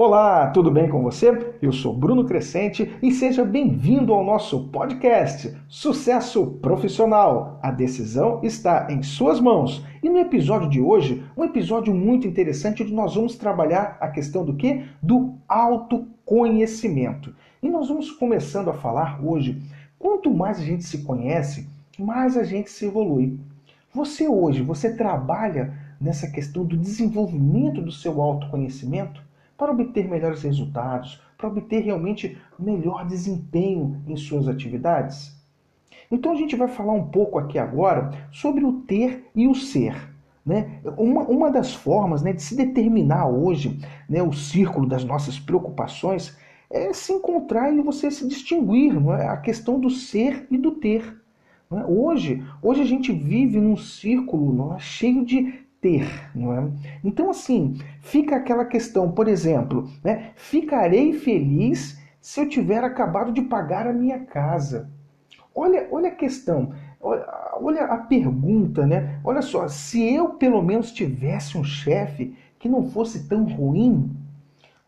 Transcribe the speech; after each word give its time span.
Olá, 0.00 0.46
tudo 0.50 0.70
bem 0.70 0.88
com 0.88 1.02
você? 1.02 1.56
Eu 1.60 1.72
sou 1.72 1.92
Bruno 1.92 2.24
Crescente 2.24 2.88
e 3.02 3.10
seja 3.10 3.44
bem-vindo 3.44 4.14
ao 4.14 4.22
nosso 4.22 4.68
podcast 4.68 5.52
Sucesso 5.66 6.46
Profissional. 6.62 7.58
A 7.60 7.72
decisão 7.72 8.38
está 8.44 8.86
em 8.92 9.02
suas 9.02 9.40
mãos. 9.40 9.84
E 10.00 10.08
no 10.08 10.18
episódio 10.18 10.68
de 10.70 10.80
hoje, 10.80 11.24
um 11.36 11.42
episódio 11.42 11.92
muito 11.92 12.28
interessante 12.28 12.84
onde 12.84 12.94
nós 12.94 13.16
vamos 13.16 13.34
trabalhar 13.34 13.98
a 14.00 14.06
questão 14.06 14.44
do 14.44 14.54
que? 14.54 14.84
Do 15.02 15.34
autoconhecimento. 15.48 17.34
E 17.60 17.68
nós 17.68 17.88
vamos 17.88 18.12
começando 18.12 18.70
a 18.70 18.74
falar 18.74 19.18
hoje, 19.20 19.60
quanto 19.98 20.32
mais 20.32 20.60
a 20.60 20.62
gente 20.62 20.84
se 20.84 20.98
conhece, 20.98 21.66
mais 21.98 22.36
a 22.36 22.44
gente 22.44 22.70
se 22.70 22.86
evolui. 22.86 23.36
Você 23.92 24.28
hoje, 24.28 24.62
você 24.62 24.94
trabalha 24.94 25.74
nessa 26.00 26.30
questão 26.30 26.64
do 26.64 26.76
desenvolvimento 26.76 27.82
do 27.82 27.90
seu 27.90 28.22
autoconhecimento? 28.22 29.26
Para 29.58 29.72
obter 29.72 30.08
melhores 30.08 30.42
resultados, 30.42 31.20
para 31.36 31.48
obter 31.48 31.80
realmente 31.80 32.38
melhor 32.56 33.04
desempenho 33.04 34.00
em 34.06 34.16
suas 34.16 34.46
atividades? 34.46 35.36
Então 36.10 36.32
a 36.32 36.36
gente 36.36 36.56
vai 36.56 36.68
falar 36.68 36.92
um 36.92 37.08
pouco 37.08 37.38
aqui 37.38 37.58
agora 37.58 38.10
sobre 38.30 38.64
o 38.64 38.80
ter 38.82 39.28
e 39.34 39.48
o 39.48 39.54
ser. 39.54 40.14
Né? 40.46 40.80
Uma, 40.96 41.22
uma 41.24 41.50
das 41.50 41.74
formas 41.74 42.22
né, 42.22 42.32
de 42.32 42.42
se 42.42 42.56
determinar 42.56 43.28
hoje 43.28 43.78
né, 44.08 44.22
o 44.22 44.32
círculo 44.32 44.88
das 44.88 45.04
nossas 45.04 45.38
preocupações 45.38 46.34
é 46.70 46.92
se 46.92 47.12
encontrar 47.12 47.70
e 47.70 47.82
você 47.82 48.10
se 48.10 48.26
distinguir, 48.26 48.94
é? 49.18 49.28
a 49.28 49.36
questão 49.36 49.78
do 49.78 49.90
ser 49.90 50.46
e 50.50 50.56
do 50.56 50.72
ter. 50.72 51.20
É? 51.70 51.84
Hoje, 51.84 52.42
hoje 52.62 52.80
a 52.80 52.86
gente 52.86 53.12
vive 53.12 53.60
num 53.60 53.76
círculo 53.76 54.74
é? 54.74 54.78
cheio 54.78 55.24
de 55.24 55.66
ter, 55.80 56.30
não 56.34 56.52
é? 56.52 56.68
Então 57.04 57.30
assim, 57.30 57.78
fica 58.00 58.36
aquela 58.36 58.64
questão, 58.64 59.10
por 59.10 59.28
exemplo, 59.28 59.88
né? 60.02 60.32
Ficarei 60.36 61.12
feliz 61.12 61.98
se 62.20 62.40
eu 62.40 62.48
tiver 62.48 62.82
acabado 62.82 63.32
de 63.32 63.42
pagar 63.42 63.86
a 63.86 63.92
minha 63.92 64.20
casa. 64.20 64.90
Olha, 65.54 65.88
olha 65.90 66.08
a 66.08 66.14
questão, 66.14 66.72
olha, 67.00 67.26
olha 67.60 67.84
a 67.84 67.98
pergunta, 67.98 68.86
né? 68.86 69.18
Olha 69.24 69.42
só, 69.42 69.68
se 69.68 70.02
eu 70.14 70.30
pelo 70.30 70.62
menos 70.62 70.92
tivesse 70.92 71.56
um 71.56 71.64
chefe 71.64 72.36
que 72.58 72.68
não 72.68 72.88
fosse 72.88 73.28
tão 73.28 73.44
ruim, 73.44 74.10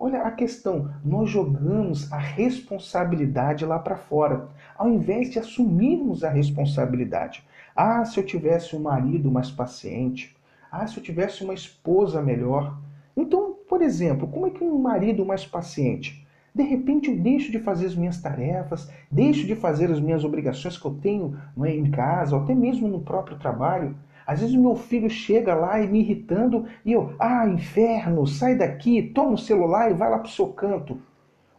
Olha 0.02 0.22
a 0.22 0.30
questão, 0.30 0.90
nós 1.04 1.28
jogamos 1.28 2.10
a 2.10 2.16
responsabilidade 2.16 3.66
lá 3.66 3.78
para 3.78 3.98
fora, 3.98 4.48
ao 4.74 4.88
invés 4.88 5.30
de 5.30 5.38
assumirmos 5.38 6.24
a 6.24 6.30
responsabilidade. 6.30 7.44
Ah, 7.76 8.02
se 8.06 8.18
eu 8.18 8.24
tivesse 8.24 8.74
um 8.74 8.80
marido 8.80 9.30
mais 9.30 9.50
paciente, 9.50 10.34
ah, 10.70 10.86
se 10.86 10.96
eu 10.96 11.02
tivesse 11.02 11.42
uma 11.42 11.54
esposa 11.54 12.22
melhor. 12.22 12.78
Então, 13.16 13.56
por 13.68 13.82
exemplo, 13.82 14.28
como 14.28 14.46
é 14.46 14.50
que 14.50 14.62
um 14.62 14.78
marido 14.78 15.24
mais 15.24 15.44
paciente? 15.44 16.26
De 16.54 16.62
repente 16.62 17.08
eu 17.08 17.16
deixo 17.16 17.52
de 17.52 17.60
fazer 17.60 17.86
as 17.86 17.94
minhas 17.94 18.20
tarefas, 18.20 18.90
deixo 19.10 19.46
de 19.46 19.54
fazer 19.54 19.90
as 19.90 20.00
minhas 20.00 20.24
obrigações 20.24 20.76
que 20.76 20.84
eu 20.84 20.94
tenho 20.94 21.38
não 21.56 21.64
é, 21.64 21.74
em 21.74 21.90
casa, 21.90 22.36
ou 22.36 22.42
até 22.42 22.54
mesmo 22.54 22.88
no 22.88 23.00
próprio 23.00 23.38
trabalho. 23.38 23.96
Às 24.26 24.40
vezes 24.40 24.54
o 24.54 24.60
meu 24.60 24.76
filho 24.76 25.08
chega 25.08 25.54
lá 25.54 25.80
e 25.80 25.88
me 25.88 26.00
irritando 26.00 26.66
e 26.84 26.92
eu, 26.92 27.14
ah, 27.18 27.46
inferno, 27.46 28.26
sai 28.26 28.56
daqui, 28.56 29.02
toma 29.02 29.32
o 29.32 29.38
celular 29.38 29.90
e 29.90 29.94
vai 29.94 30.10
lá 30.10 30.18
para 30.18 30.28
o 30.28 30.30
seu 30.30 30.48
canto. 30.48 31.00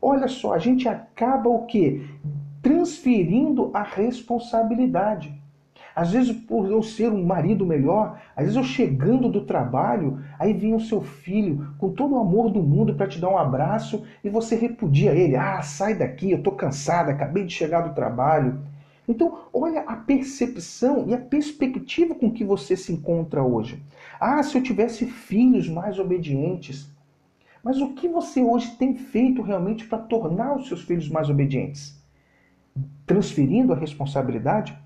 Olha 0.02 0.28
só, 0.28 0.53
a 0.53 0.59
gente 0.59 0.88
acaba 0.88 1.50
o 1.50 1.66
quê? 1.66 2.02
Transferindo 2.62 3.72
a 3.73 3.84
responsabilidade. 3.84 5.41
Às 5.95 6.11
vezes, 6.11 6.31
por 6.31 6.70
eu 6.70 6.81
ser 6.81 7.09
um 7.11 7.25
marido 7.25 7.66
melhor, 7.66 8.20
às 8.36 8.44
vezes 8.45 8.58
eu 8.58 8.64
chegando 8.64 9.30
do 9.30 9.45
trabalho, 9.45 10.22
aí 10.39 10.53
vem 10.53 10.73
o 10.73 10.80
seu 10.80 11.02
filho 11.02 11.73
com 11.78 11.89
todo 11.89 12.16
o 12.16 12.20
amor 12.20 12.50
do 12.50 12.61
mundo 12.61 12.95
para 12.95 13.08
te 13.08 13.20
dar 13.20 13.30
um 13.30 13.38
abraço 13.38 14.03
e 14.23 14.30
você 14.30 14.56
repudia 14.56 15.14
ele. 15.14 15.36
Ah, 15.36 15.62
sai 15.62 15.95
daqui, 15.95 16.31
eu 16.31 16.38
estou 16.38 16.53
cansada, 16.53 17.12
acabei 17.12 17.45
de 17.45 17.53
chegar 17.53 17.81
do 17.81 17.94
trabalho. 17.94 18.59
Então, 19.07 19.40
olha 19.53 19.81
a 19.81 19.96
percepção 19.96 21.06
e 21.07 21.13
a 21.13 21.18
perspectiva 21.18 22.16
com 22.16 22.31
que 22.31 22.46
você 22.46 22.78
se 22.78 22.94
encontra 22.94 23.44
hoje. 23.44 23.84
Ah, 24.19 24.41
se 24.41 24.57
eu 24.57 24.63
tivesse 24.63 25.06
filhos 25.06 25.68
mais 25.68 26.00
obedientes. 26.00 26.90
Mas 27.63 27.80
o 27.80 27.94
que 27.94 28.07
você 28.07 28.41
hoje 28.41 28.75
tem 28.78 28.96
feito 28.96 29.41
realmente 29.41 29.85
para 29.85 30.00
tornar 30.00 30.56
os 30.56 30.68
seus 30.68 30.81
filhos 30.81 31.09
mais 31.09 31.30
obedientes? 31.30 32.01
Transferindo 33.06 33.74
a 33.74 33.75
responsabilidade? 33.75 34.81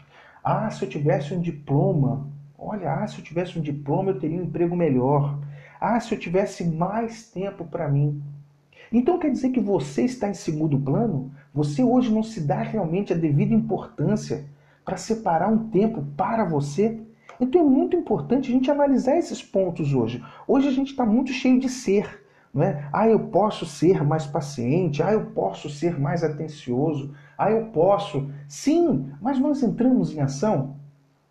Ah, 0.47 0.69
se 0.69 0.85
eu 0.85 0.87
tivesse 0.87 1.33
um 1.33 1.41
diploma. 1.41 2.27
Olha, 2.55 2.93
ah, 2.93 3.07
se 3.07 3.17
eu 3.17 3.23
tivesse 3.23 3.57
um 3.57 3.63
diploma 3.63 4.11
eu 4.11 4.19
teria 4.19 4.39
um 4.39 4.43
emprego 4.43 4.75
melhor. 4.75 5.39
Ah, 5.81 5.99
se 5.99 6.13
eu 6.13 6.19
tivesse 6.19 6.63
mais 6.63 7.31
tempo 7.31 7.65
para 7.65 7.89
mim. 7.89 8.21
Então 8.93 9.17
quer 9.17 9.31
dizer 9.31 9.49
que 9.49 9.59
você 9.59 10.03
está 10.03 10.29
em 10.29 10.35
segundo 10.35 10.79
plano? 10.79 11.31
Você 11.51 11.83
hoje 11.83 12.13
não 12.13 12.21
se 12.21 12.41
dá 12.41 12.61
realmente 12.61 13.11
a 13.11 13.15
devida 13.15 13.55
importância 13.55 14.45
para 14.85 14.97
separar 14.97 15.51
um 15.51 15.69
tempo 15.69 16.05
para 16.15 16.45
você? 16.45 16.99
Então 17.39 17.61
é 17.61 17.63
muito 17.63 17.97
importante 17.97 18.51
a 18.51 18.53
gente 18.53 18.69
analisar 18.69 19.17
esses 19.17 19.41
pontos 19.41 19.95
hoje. 19.95 20.23
Hoje 20.47 20.67
a 20.67 20.71
gente 20.71 20.91
está 20.91 21.03
muito 21.03 21.31
cheio 21.31 21.59
de 21.59 21.69
ser. 21.69 22.23
Não 22.55 22.63
é? 22.63 22.87
Ah, 22.93 23.05
eu 23.05 23.19
posso 23.19 23.65
ser 23.65 24.01
mais 24.01 24.25
paciente, 24.25 25.03
ah, 25.03 25.11
eu 25.11 25.25
posso 25.25 25.69
ser 25.69 25.99
mais 25.99 26.23
atencioso, 26.23 27.13
ah, 27.37 27.51
eu 27.51 27.65
posso. 27.65 28.29
Sim, 28.47 29.11
mas 29.21 29.37
nós 29.37 29.61
entramos 29.61 30.15
em 30.15 30.21
ação. 30.21 30.77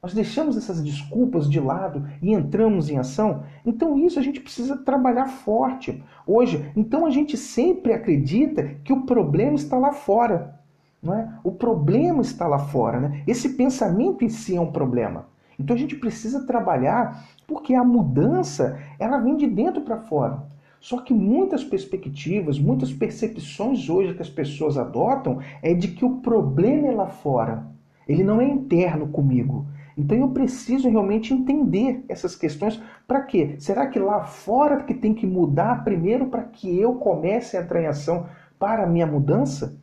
Nós 0.02 0.12
deixamos 0.12 0.54
essas 0.54 0.84
desculpas 0.84 1.48
de 1.48 1.58
lado 1.58 2.06
e 2.20 2.34
entramos 2.34 2.90
em 2.90 2.98
ação. 2.98 3.42
Então 3.64 3.96
isso 3.96 4.18
a 4.18 4.22
gente 4.22 4.38
precisa 4.38 4.76
trabalhar 4.76 5.26
forte. 5.26 6.04
Hoje, 6.26 6.70
então 6.76 7.06
a 7.06 7.10
gente 7.10 7.38
sempre 7.38 7.94
acredita 7.94 8.74
que 8.84 8.92
o 8.92 9.06
problema 9.06 9.54
está 9.54 9.78
lá 9.78 9.94
fora. 9.94 10.60
Não 11.02 11.14
é? 11.14 11.26
O 11.42 11.52
problema 11.52 12.20
está 12.20 12.46
lá 12.46 12.58
fora. 12.58 13.00
Né? 13.00 13.22
Esse 13.26 13.54
pensamento 13.54 14.22
em 14.22 14.28
si 14.28 14.56
é 14.56 14.60
um 14.60 14.70
problema. 14.70 15.24
Então 15.58 15.74
a 15.74 15.78
gente 15.78 15.96
precisa 15.96 16.46
trabalhar 16.46 17.24
porque 17.46 17.72
a 17.74 17.82
mudança 17.82 18.78
ela 18.98 19.16
vem 19.16 19.38
de 19.38 19.46
dentro 19.46 19.80
para 19.80 19.96
fora. 19.96 20.52
Só 20.84 21.00
que 21.00 21.14
muitas 21.14 21.64
perspectivas, 21.64 22.58
muitas 22.58 22.92
percepções 22.92 23.88
hoje 23.88 24.12
que 24.12 24.20
as 24.20 24.28
pessoas 24.28 24.76
adotam 24.76 25.38
é 25.62 25.72
de 25.72 25.88
que 25.88 26.04
o 26.04 26.18
problema 26.18 26.88
é 26.88 26.90
lá 26.90 27.06
fora. 27.06 27.66
Ele 28.06 28.22
não 28.22 28.38
é 28.38 28.46
interno 28.46 29.08
comigo. 29.08 29.64
Então 29.96 30.14
eu 30.14 30.28
preciso 30.28 30.90
realmente 30.90 31.32
entender 31.32 32.04
essas 32.06 32.36
questões. 32.36 32.78
Para 33.08 33.22
quê? 33.22 33.54
Será 33.58 33.86
que 33.86 33.98
lá 33.98 34.24
fora 34.24 34.82
que 34.82 34.92
tem 34.92 35.14
que 35.14 35.26
mudar 35.26 35.84
primeiro 35.84 36.26
para 36.26 36.42
que 36.42 36.78
eu 36.78 36.96
comece 36.96 37.56
a 37.56 37.62
entrar 37.62 37.80
em 37.80 37.86
ação 37.86 38.26
para 38.58 38.84
a 38.84 38.86
minha 38.86 39.06
mudança? 39.06 39.80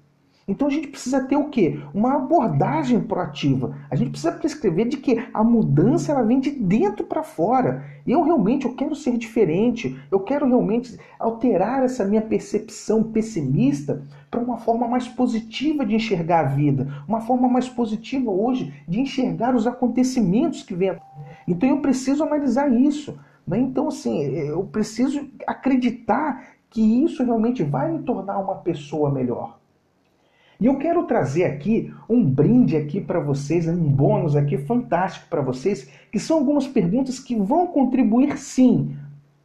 Então 0.52 0.68
a 0.68 0.70
gente 0.72 0.90
precisa 0.90 1.24
ter 1.24 1.38
o 1.38 1.48
quê? 1.48 1.80
Uma 1.94 2.18
abordagem 2.18 3.00
proativa. 3.00 3.74
A 3.90 3.96
gente 3.96 4.10
precisa 4.10 4.34
prescrever 4.34 4.86
de 4.86 4.98
que 4.98 5.26
a 5.34 5.46
mudança 5.46 6.12
ela 6.12 6.24
vem 6.24 6.42
de 6.42 6.52
dentro 6.52 7.06
para 7.06 7.24
fora. 7.24 7.86
Eu 8.06 8.22
realmente 8.22 8.66
eu 8.66 8.76
quero 8.76 8.94
ser 8.94 9.18
diferente. 9.18 9.98
Eu 10.12 10.20
quero 10.20 10.46
realmente 10.46 11.00
alterar 11.18 11.84
essa 11.84 12.04
minha 12.04 12.22
percepção 12.22 13.02
pessimista 13.02 14.04
para 14.30 14.42
uma 14.42 14.58
forma 14.58 14.90
mais 14.90 15.08
positiva 15.08 15.86
de 15.86 15.96
enxergar 15.96 16.42
a 16.42 16.50
vida, 16.50 17.02
uma 17.08 17.22
forma 17.22 17.48
mais 17.48 17.70
positiva 17.70 18.30
hoje 18.30 18.74
de 18.86 19.00
enxergar 19.00 19.56
os 19.56 19.66
acontecimentos 19.66 20.64
que 20.64 20.76
vêm. 20.76 20.98
Então 21.48 21.70
eu 21.70 21.80
preciso 21.80 22.24
analisar 22.24 22.70
isso. 22.70 23.18
Né? 23.48 23.58
Então 23.58 23.88
assim, 23.88 24.20
eu 24.20 24.66
preciso 24.66 25.30
acreditar 25.48 26.44
que 26.70 26.82
isso 27.06 27.24
realmente 27.24 27.64
vai 27.64 27.90
me 27.90 28.04
tornar 28.04 28.38
uma 28.38 28.56
pessoa 28.56 29.10
melhor. 29.10 29.61
E 30.62 30.68
eu 30.68 30.78
quero 30.78 31.08
trazer 31.08 31.46
aqui 31.46 31.92
um 32.08 32.24
brinde 32.24 32.78
aqui 32.78 33.02
para 33.02 33.20
vocês, 33.20 33.68
um 33.68 33.76
bônus 33.76 34.36
aqui 34.36 34.60
fantástico 34.60 35.26
para 35.28 35.42
vocês, 35.42 35.90
que 36.12 36.20
são 36.20 36.38
algumas 36.38 36.68
perguntas 36.68 37.20
que 37.20 37.36
vão 37.36 37.66
contribuir 37.66 38.38
sim 38.38 38.96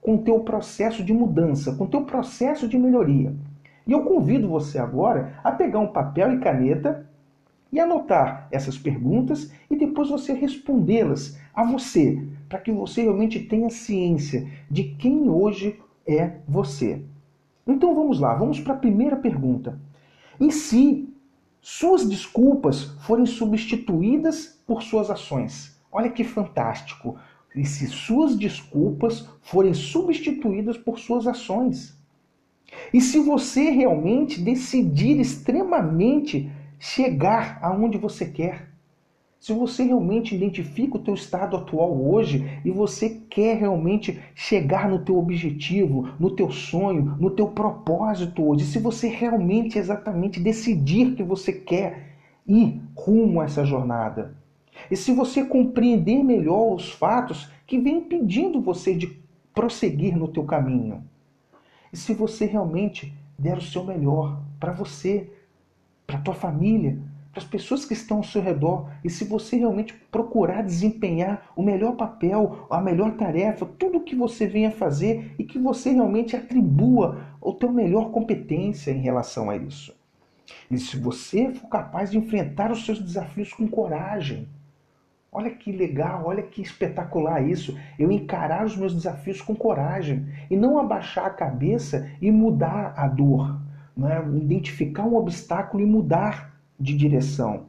com 0.02 0.16
o 0.16 0.22
teu 0.22 0.40
processo 0.40 1.02
de 1.02 1.14
mudança, 1.14 1.74
com 1.74 1.84
o 1.84 1.88
teu 1.88 2.02
processo 2.02 2.68
de 2.68 2.76
melhoria. 2.76 3.34
E 3.86 3.92
eu 3.92 4.02
convido 4.02 4.46
você 4.46 4.78
agora 4.78 5.40
a 5.42 5.50
pegar 5.50 5.78
um 5.78 5.86
papel 5.86 6.34
e 6.34 6.38
caneta 6.38 7.08
e 7.72 7.80
anotar 7.80 8.46
essas 8.50 8.76
perguntas 8.76 9.50
e 9.70 9.76
depois 9.76 10.10
você 10.10 10.34
respondê-las 10.34 11.40
a 11.54 11.64
você, 11.64 12.22
para 12.46 12.58
que 12.58 12.70
você 12.70 13.04
realmente 13.04 13.40
tenha 13.40 13.70
ciência 13.70 14.46
de 14.70 14.84
quem 14.84 15.30
hoje 15.30 15.80
é 16.06 16.32
você. 16.46 17.00
Então 17.66 17.94
vamos 17.94 18.20
lá, 18.20 18.34
vamos 18.34 18.60
para 18.60 18.74
a 18.74 18.78
primeira 18.78 19.16
pergunta. 19.16 19.78
E 20.40 20.52
se 20.52 21.08
suas 21.60 22.08
desculpas 22.08 22.84
forem 23.00 23.26
substituídas 23.26 24.60
por 24.66 24.82
suas 24.82 25.10
ações? 25.10 25.80
Olha 25.90 26.10
que 26.10 26.24
fantástico! 26.24 27.18
E 27.54 27.64
se 27.64 27.86
suas 27.86 28.36
desculpas 28.36 29.26
forem 29.40 29.72
substituídas 29.72 30.76
por 30.76 30.98
suas 30.98 31.26
ações? 31.26 31.98
E 32.92 33.00
se 33.00 33.18
você 33.18 33.70
realmente 33.70 34.40
decidir 34.40 35.18
extremamente 35.18 36.50
chegar 36.78 37.58
aonde 37.62 37.96
você 37.96 38.26
quer? 38.26 38.75
Se 39.46 39.52
você 39.52 39.84
realmente 39.84 40.34
identifica 40.34 40.96
o 40.96 41.00
teu 41.00 41.14
estado 41.14 41.56
atual 41.56 42.04
hoje 42.04 42.60
e 42.64 42.70
você 42.72 43.22
quer 43.30 43.56
realmente 43.58 44.20
chegar 44.34 44.88
no 44.90 45.04
teu 45.04 45.16
objetivo, 45.16 46.08
no 46.18 46.32
teu 46.32 46.50
sonho, 46.50 47.14
no 47.20 47.30
teu 47.30 47.46
propósito 47.46 48.42
hoje, 48.42 48.64
se 48.64 48.80
você 48.80 49.06
realmente 49.06 49.78
exatamente 49.78 50.40
decidir 50.40 51.14
que 51.14 51.22
você 51.22 51.52
quer 51.52 52.16
ir 52.44 52.82
rumo 52.96 53.40
a 53.40 53.44
essa 53.44 53.64
jornada. 53.64 54.36
E 54.90 54.96
se 54.96 55.12
você 55.12 55.44
compreender 55.44 56.24
melhor 56.24 56.74
os 56.74 56.90
fatos 56.90 57.48
que 57.68 57.78
vêm 57.78 57.98
impedindo 57.98 58.60
você 58.60 58.96
de 58.96 59.16
prosseguir 59.54 60.16
no 60.16 60.26
teu 60.26 60.42
caminho. 60.42 61.04
E 61.92 61.96
se 61.96 62.14
você 62.14 62.46
realmente 62.46 63.14
der 63.38 63.58
o 63.58 63.62
seu 63.62 63.84
melhor 63.84 64.42
para 64.58 64.72
você, 64.72 65.30
para 66.04 66.18
tua 66.18 66.34
família, 66.34 66.98
para 67.36 67.42
as 67.42 67.48
pessoas 67.48 67.84
que 67.84 67.92
estão 67.92 68.16
ao 68.18 68.22
seu 68.22 68.40
redor. 68.40 68.88
E 69.04 69.10
se 69.10 69.24
você 69.24 69.56
realmente 69.56 69.92
procurar 70.10 70.62
desempenhar 70.62 71.52
o 71.54 71.62
melhor 71.62 71.94
papel, 71.94 72.66
a 72.70 72.80
melhor 72.80 73.14
tarefa, 73.16 73.66
tudo 73.78 73.98
o 73.98 74.02
que 74.02 74.16
você 74.16 74.46
venha 74.46 74.70
fazer 74.70 75.34
e 75.38 75.44
que 75.44 75.58
você 75.58 75.90
realmente 75.90 76.34
atribua 76.34 77.26
o 77.38 77.52
teu 77.52 77.70
melhor 77.70 78.10
competência 78.10 78.90
em 78.90 79.00
relação 79.00 79.50
a 79.50 79.56
isso. 79.56 79.94
E 80.70 80.78
se 80.78 80.96
você 80.96 81.52
for 81.52 81.68
capaz 81.68 82.10
de 82.10 82.16
enfrentar 82.16 82.72
os 82.72 82.86
seus 82.86 83.00
desafios 83.00 83.52
com 83.52 83.68
coragem, 83.68 84.48
Olha 85.32 85.50
que 85.50 85.70
legal, 85.70 86.22
olha 86.24 86.42
que 86.42 86.62
espetacular 86.62 87.46
isso. 87.46 87.76
Eu 87.98 88.10
encarar 88.10 88.64
os 88.64 88.74
meus 88.74 88.94
desafios 88.94 89.42
com 89.42 89.54
coragem 89.54 90.26
e 90.50 90.56
não 90.56 90.78
abaixar 90.78 91.26
a 91.26 91.30
cabeça 91.30 92.10
e 92.22 92.30
mudar 92.30 92.94
a 92.96 93.06
dor, 93.06 93.60
né? 93.94 94.24
identificar 94.34 95.04
um 95.04 95.14
obstáculo 95.14 95.82
e 95.82 95.86
mudar 95.86 96.55
de 96.78 96.96
direção. 96.96 97.66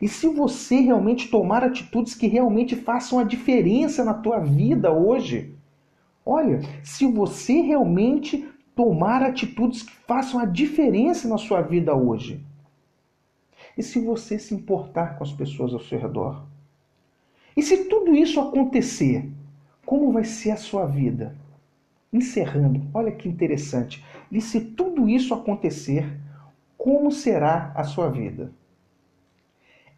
E 0.00 0.08
se 0.08 0.28
você 0.28 0.80
realmente 0.80 1.28
tomar 1.28 1.62
atitudes 1.62 2.14
que 2.14 2.26
realmente 2.26 2.76
façam 2.76 3.18
a 3.18 3.24
diferença 3.24 4.04
na 4.04 4.14
tua 4.14 4.38
vida 4.38 4.92
hoje, 4.92 5.54
olha, 6.24 6.60
se 6.82 7.06
você 7.06 7.60
realmente 7.60 8.48
tomar 8.74 9.22
atitudes 9.22 9.82
que 9.82 9.92
façam 10.06 10.38
a 10.40 10.44
diferença 10.44 11.28
na 11.28 11.38
sua 11.38 11.62
vida 11.62 11.94
hoje, 11.94 12.44
e 13.76 13.82
se 13.82 13.98
você 13.98 14.38
se 14.38 14.54
importar 14.54 15.16
com 15.16 15.24
as 15.24 15.32
pessoas 15.32 15.72
ao 15.72 15.80
seu 15.80 15.98
redor, 15.98 16.44
e 17.56 17.62
se 17.62 17.84
tudo 17.84 18.14
isso 18.14 18.38
acontecer, 18.38 19.30
como 19.84 20.12
vai 20.12 20.24
ser 20.24 20.50
a 20.50 20.56
sua 20.56 20.84
vida? 20.84 21.34
Encerrando, 22.12 22.82
olha 22.92 23.10
que 23.12 23.28
interessante. 23.28 24.04
E 24.30 24.40
se 24.40 24.60
tudo 24.60 25.08
isso 25.08 25.32
acontecer, 25.32 26.06
como 26.86 27.10
será 27.10 27.72
a 27.74 27.82
sua 27.82 28.08
vida? 28.08 28.52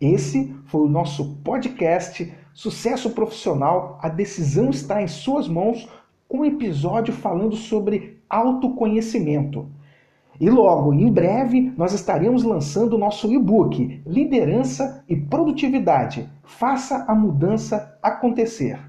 Esse 0.00 0.56
foi 0.64 0.81
o 0.81 0.88
nosso 0.88 1.35
podcast 1.44 2.32
Sucesso 2.55 3.11
Profissional. 3.11 3.99
A 4.00 4.08
decisão 4.08 4.70
está 4.70 5.02
em 5.02 5.06
suas 5.06 5.46
mãos, 5.46 5.87
com 6.26 6.38
um 6.38 6.44
episódio 6.46 7.12
falando 7.12 7.56
sobre 7.56 8.23
autoconhecimento. 8.26 9.69
E 10.40 10.49
logo, 10.49 10.94
em 10.94 11.12
breve, 11.12 11.75
nós 11.76 11.93
estaremos 11.93 12.43
lançando 12.43 12.94
o 12.94 12.99
nosso 12.99 13.31
e-book 13.31 14.00
Liderança 14.06 15.05
e 15.06 15.14
Produtividade. 15.14 16.26
Faça 16.43 17.05
a 17.06 17.14
mudança 17.14 17.99
acontecer. 18.02 18.81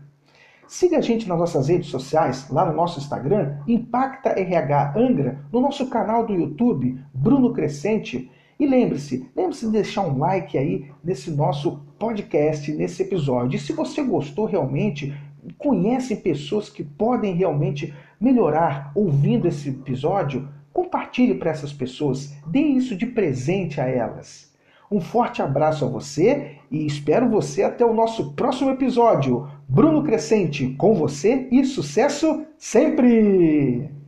Siga 0.70 1.00
a 1.00 1.02
gente 1.02 1.28
nas 1.28 1.40
nossas 1.40 1.68
redes 1.68 1.90
sociais, 1.90 2.48
lá 2.52 2.64
no 2.64 2.76
nosso 2.76 3.00
Instagram, 3.00 3.58
Impacta 3.68 4.40
RH 4.40 4.94
Angra, 4.96 5.44
no 5.52 5.62
nosso 5.62 5.90
canal 5.90 6.28
do 6.28 6.36
YouTube, 6.36 6.96
Bruno 7.12 7.52
Crescente. 7.52 8.30
E 8.60 8.68
lembre-se, 8.68 9.28
lembre-se 9.36 9.66
de 9.66 9.72
deixar 9.72 10.04
um 10.04 10.20
like 10.20 10.56
aí 10.56 10.92
nesse 11.04 11.32
nosso 11.32 11.80
podcast, 11.98 12.72
nesse 12.72 13.02
episódio. 13.02 13.58
E 13.58 13.60
se 13.60 13.74
você 13.74 14.04
gostou 14.04 14.46
realmente, 14.46 15.12
conhece 15.58 16.18
pessoas 16.18 16.70
que 16.70 16.84
podem 16.84 17.34
realmente 17.34 17.92
melhorar 18.22 18.92
ouvindo 18.94 19.48
esse 19.48 19.70
episódio, 19.70 20.48
compartilhe 20.72 21.34
para 21.34 21.50
essas 21.50 21.74
pessoas, 21.74 22.36
dê 22.46 22.60
isso 22.60 22.96
de 22.96 23.08
presente 23.08 23.82
a 23.82 23.88
elas. 23.88 24.50
Um 24.92 25.00
forte 25.00 25.40
abraço 25.40 25.86
a 25.86 25.88
você 25.88 26.58
e 26.72 26.86
espero 26.86 27.30
você 27.30 27.62
até 27.62 27.86
o 27.86 27.94
nosso 27.94 28.34
próximo 28.34 28.72
episódio. 28.72 29.48
Bruno 29.72 30.02
Crescente, 30.02 30.74
com 30.76 30.96
você 30.96 31.48
e 31.52 31.64
sucesso 31.64 32.44
sempre! 32.58 33.99